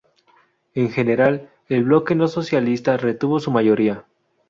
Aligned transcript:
En 0.73 0.89
general, 0.89 1.51
el 1.69 1.83
bloque 1.83 2.15
no 2.15 2.27
socialista 2.27 2.97
retuvo 2.97 3.39
su 3.39 3.51
mayoría. 3.51 4.05